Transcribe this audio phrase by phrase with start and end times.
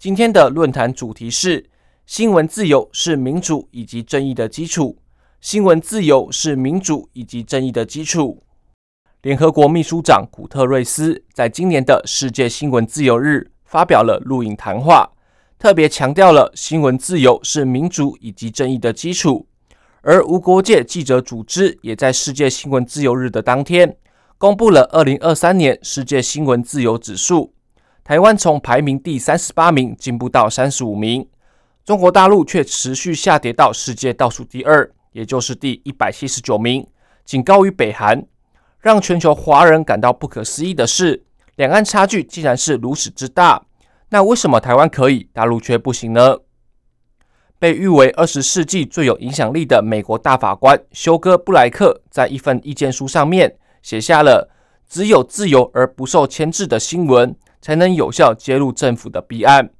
[0.00, 1.66] 今天的论坛主题是：
[2.06, 4.96] 新闻自由是民主以及正义的基础。
[5.42, 8.42] 新闻自由是民主以及正义的基础。
[9.20, 15.12] 联合国秘书长古特瑞斯在今年的世界新闻自由日发表了录影谈话，
[15.58, 19.46] 特别强调了新闻自由是民主以及正义的基础。
[20.00, 23.94] 而无国界记者组织也在世界新闻自由日的当天。
[24.38, 27.52] 公布了二零二三年世界新闻自由指数，
[28.10, 31.24] 台湾从排名第三十八名进步到三十五名，
[31.84, 36.84] 中国大陆却持续下跌到世界倒数第二，也就是第一百七十九名，
[37.24, 38.26] 仅高于北韩。
[38.80, 41.22] 让全球华人感到不可思议的是，
[41.54, 43.64] 两岸差距竟然是如此之大。
[44.08, 46.38] 那为什么台湾可以，大陆却不行呢？
[47.60, 53.56] 被誉为二十世纪最有影响力的美国大法官休哥布莱克在一份意见书上面。
[53.80, 54.50] 写下了
[54.90, 59.70] “只有自由而不受牵制的新闻，才能有效揭露政府的弊案”。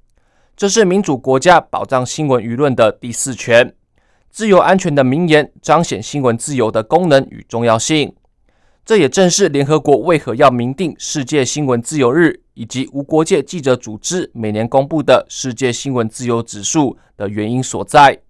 [0.57, 3.75] 这是民主国家保障新闻舆论的第四权。
[4.31, 8.15] 自由安全的名言，彰显新闻自由的功能与重要性。
[8.85, 18.21] 这也正是联合国为何要明定世界新闻自由日，以及无国界记者组织每年公布的世界新闻自由指数的原因所在。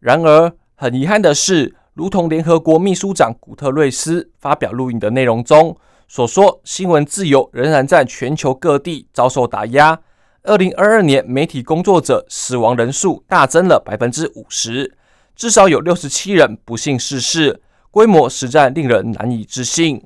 [0.00, 1.76] 然而，很遗憾的是。
[1.94, 5.78] 如同联合国秘书长古特瑞斯发表录影的内容中
[6.14, 9.98] 所说，新闻自由仍然在全球各地遭受打压。
[10.44, 14.96] 二零二二年，媒体工作者死亡人数大增了百分之五十，
[15.34, 17.60] 至少有六十七人不幸逝世，
[17.90, 20.04] 规模实在令人难以置信。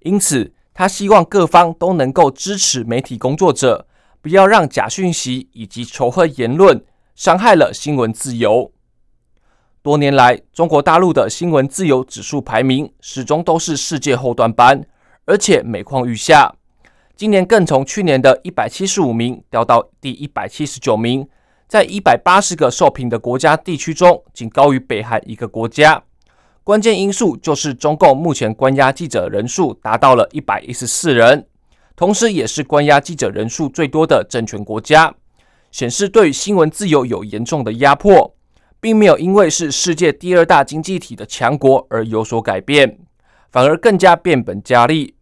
[0.00, 3.86] 因此，他希望各方都能够支持媒体工作者，
[4.20, 8.70] 不要让假讯息以及仇恨言论伤害了新闻自由。
[9.80, 14.84] 多年来，中国大陆的新闻自由指数排名始终都是世界后段班，
[15.28, 16.54] 而且每况愈下。
[17.14, 21.28] 今年更从去年的一百七十五名掉到第一百七十九名，
[21.68, 26.02] 在一百八十个受评的国家地区中，仅高于北韩一个国家。
[26.64, 31.46] 关键因素就是中共目前关押记者人数达到了一百一十四人，
[31.94, 35.14] 同时也是关押记者人数最多的政权国家，
[35.70, 38.34] 显示对新闻自由有严重的压迫。
[38.80, 43.00] 并没有因为是世界第二大经济体的强国而有所改变，
[43.50, 45.16] 反而更加变本加厉。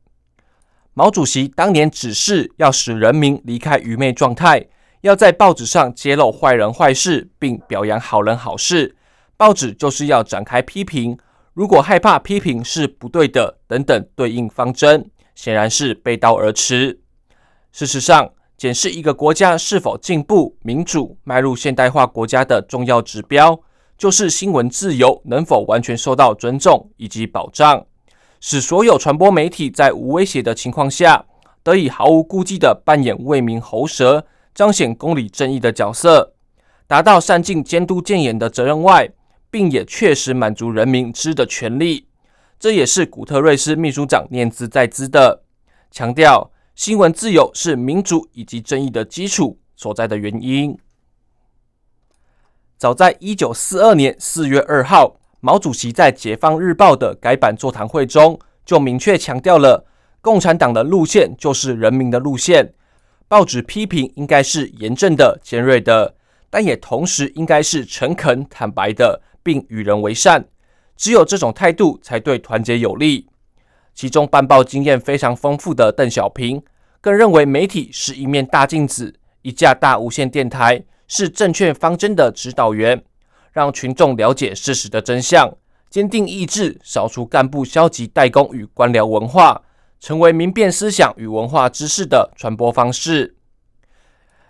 [0.99, 4.67] 毛主席当年指示要使人民离开愚昧状态，
[5.03, 8.97] 要在报纸上揭露坏人坏事，并表扬好人好事。
[9.37, 11.19] 报纸就是要展开批评，
[11.53, 16.99] 如果害怕批评是不对的等等对应方针，显然是背道而驰。
[17.73, 23.61] 事实上，检视一个国家是否进步、民主、迈入现代化国家的重要指标，
[23.99, 27.85] 就是新闻自由能否完全受到尊重以及保障，
[28.41, 31.25] 使所有传播媒体在无威胁的情况下，
[31.63, 36.35] 得以毫无顾忌地扮演为民喉舌、彰显公理正义的角色，
[36.87, 39.11] 达到善尽监督建言的责任外，
[39.51, 42.07] 并也确实满足人民知的权利。
[42.59, 45.43] 这也是古特瑞斯秘书长念兹在兹的
[45.91, 46.51] 强调。
[46.75, 50.79] 新闻自由是民主以及正义的基础所在的原因。
[52.77, 55.17] 早在一九四二年四月二号，
[55.47, 59.87] 毛主席在《解放日报》的改版座谈会中，就明确强调了
[60.21, 62.75] 共产党的路线就是人民的路线。
[63.29, 66.17] 报纸批评应该是严正的、尖锐的，
[66.51, 70.47] 但也同时应该是诚恳、坦白的，并与人为善。
[70.97, 73.29] 只有这种态度，才对团结有利。
[73.95, 76.61] 其中办报经验非常丰富的邓小平，
[77.01, 83.01] 更认为媒体是一面大镜子，一架大无线电台是正确方针的指导员，
[83.57, 85.51] 让群众了解事实的真相，
[85.89, 89.63] 坚定意志，扫除干部消极怠工与官僚文化，
[89.99, 93.35] 成为明辨思想与文化知识的传播方式。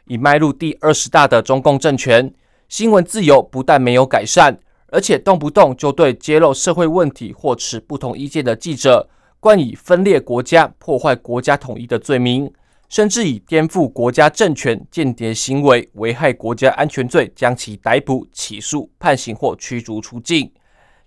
[0.06, 2.34] 已迈入第二十大的中共政权，
[2.68, 4.58] 新闻自由不但没有改善，
[4.88, 9.08] 而且动不动就对揭露社会问题或持不同意见的记者。
[9.38, 12.52] 冠以分裂国家、破坏国家统一的罪名，
[12.88, 20.52] 甚至以颠覆国家政权、间谍行为、危害国家安全罪将其逮捕、起诉、判刑或驱逐出境，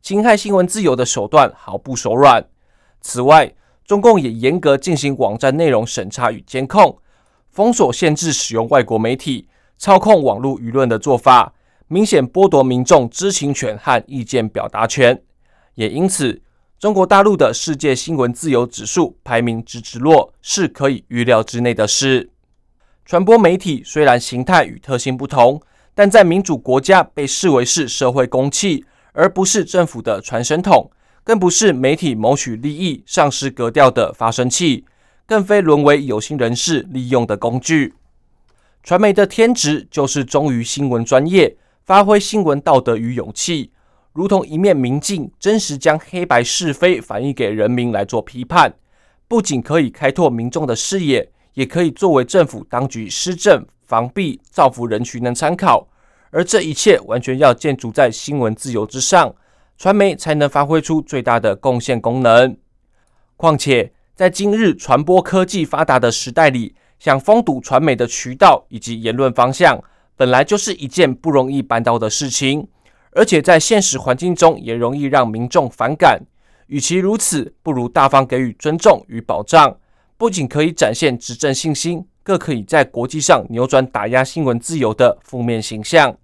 [0.01, 2.45] 侵害新闻自由的手段毫不手软。
[3.01, 3.53] 此外，
[3.85, 6.99] 中共也严格进行网站内容审查与监控，
[7.49, 9.47] 封锁、限制使用外国媒体、
[9.77, 11.53] 操控网络舆论的做法，
[11.87, 15.21] 明显剥夺民众知情权和意见表达权。
[15.75, 16.41] 也因此，
[16.79, 22.29] 中国大陆的世界新闻自由指数排名直直落，是可以预料之内的事。
[23.05, 25.61] 传播媒体虽然形态与特性不同，
[25.93, 30.89] 但在民主国家被视为是社会公器，而不是政府的传声筒，
[31.21, 34.85] 更不是媒体谋取利益、丧失格调的发声器。
[35.25, 37.93] 更非沦为有心人士利用的工具。
[38.81, 43.71] 传媒的天职就是忠于新闻专业，发挥新闻道德与勇气，
[44.13, 48.73] 如同一面明镜，真实将黑白是非反映给人民来做批判。
[49.27, 55.88] 不仅可以开拓民众的视野，也可以作为政府当局施政、防弊、造福人群的参考。
[56.31, 59.33] 而这一切完全要建筑在新闻自由之上，
[59.77, 62.57] 传媒才能发挥出最大的贡献功能。
[63.35, 63.94] 况且。
[64.19, 69.81] 在今日传播科技发达的时代里，想封堵传媒的渠道以及言论方向，
[70.17, 72.67] 本来就是一件不容易办到的事情，
[73.11, 76.21] 而且在现实环境中也容易让民众反感。
[76.67, 79.75] 与其如此，不如大方给予尊重与保障，
[80.17, 86.15] 不仅可以展现执政信心，更可以在国际上扭转打压新闻自由的负面形象。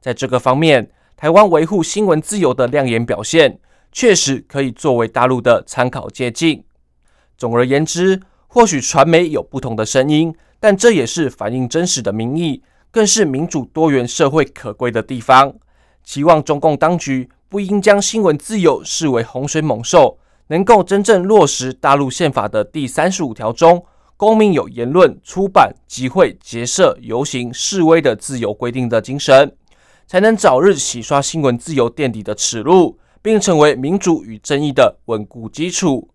[0.00, 3.58] 在这个方面，台湾维护新闻自由的亮眼表现，
[3.90, 6.62] 确实可以作为大陆的参考借鉴。
[7.38, 15.54] 总而言之，或许传媒有不同的声音，但这也是反映真实的民意，更是民主多元社会可贵的地方。
[16.08, 20.16] 希望中共当局不应将新闻自由视为洪水猛兽，
[20.46, 23.84] 能够真正落实大陆宪法的第三十五条中
[24.16, 29.54] 公民有言论、出版、集会、结社、游行、示威的自由规定的精神，
[30.06, 36.08] 才能早日洗刷新闻自由垫底的耻辱，并成为民主与正义的稳固基础。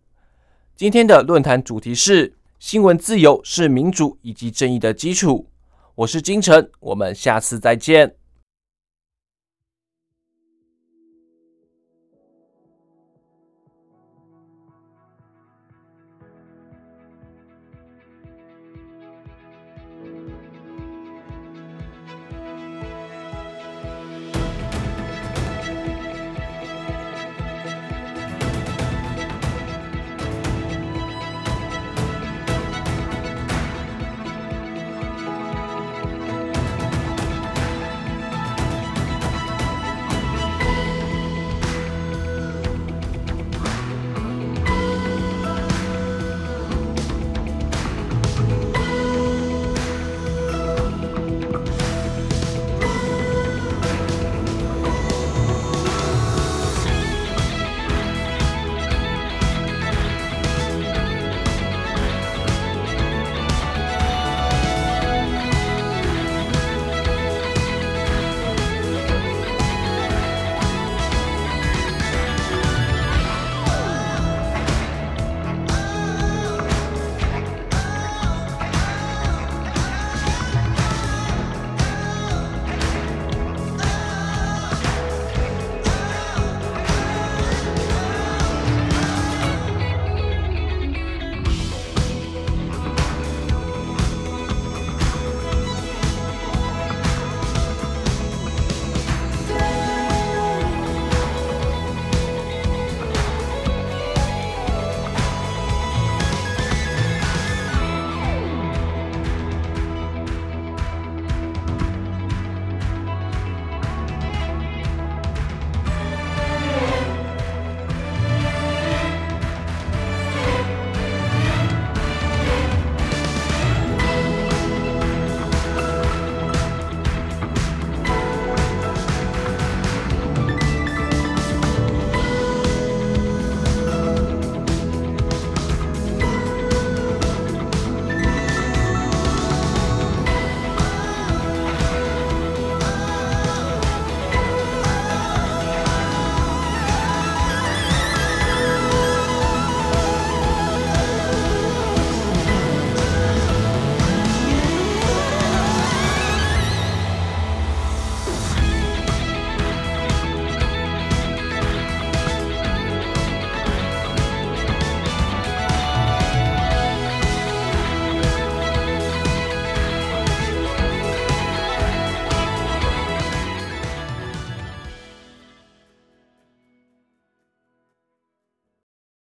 [0.75, 5.45] 今天的论坛主题是新闻自由是民主以及正义的基础。
[5.93, 8.15] 我是金城，我们下次再见。